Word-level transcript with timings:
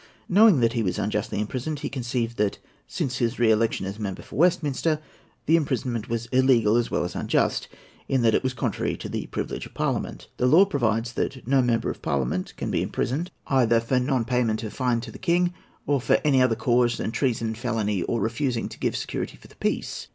Knowing 0.27 0.61
that 0.61 0.73
he 0.73 0.81
was 0.81 0.97
unjustly 0.97 1.39
imprisoned, 1.39 1.81
he 1.81 1.87
conceived 1.87 2.35
that, 2.37 2.57
since 2.87 3.17
his 3.17 3.37
re 3.37 3.51
election 3.51 3.85
as 3.85 3.99
member 3.99 4.23
for 4.23 4.35
Westminster, 4.35 4.99
the 5.45 5.55
imprisonment 5.55 6.09
was 6.09 6.25
illegal 6.31 6.75
as 6.75 6.89
well 6.89 7.03
as 7.03 7.13
unjust, 7.13 7.67
in 8.09 8.23
that 8.23 8.33
it 8.33 8.41
was 8.41 8.55
contrary 8.55 8.97
to 8.97 9.07
the 9.07 9.27
privilege 9.27 9.67
of 9.67 9.75
Parliament. 9.75 10.27
The 10.37 10.47
law 10.47 10.65
provides 10.65 11.13
that 11.13 11.45
"no 11.47 11.61
Member 11.61 11.91
of 11.91 12.01
Parliament 12.01 12.55
can 12.57 12.71
be 12.71 12.81
imprisoned 12.81 13.29
either 13.45 13.79
for 13.79 13.99
non 13.99 14.25
payment 14.25 14.63
of 14.63 14.73
a 14.73 14.75
fine 14.75 15.01
to 15.01 15.11
the 15.11 15.19
King, 15.19 15.53
or 15.85 16.01
for 16.01 16.17
any 16.25 16.41
other 16.41 16.55
cause 16.55 16.97
than 16.97 17.11
treason, 17.11 17.53
felony, 17.53 18.01
or 18.01 18.19
refusing 18.21 18.67
to 18.69 18.79
give 18.79 18.97
security 18.97 19.37
for 19.37 19.49
the 19.49 19.55
peace." 19.57 20.07